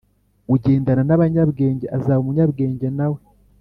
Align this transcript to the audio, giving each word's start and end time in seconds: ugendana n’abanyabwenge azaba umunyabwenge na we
ugendana 0.53 1.01
n’abanyabwenge 1.05 1.85
azaba 1.97 2.21
umunyabwenge 2.23 2.87
na 2.97 3.07
we 3.11 3.21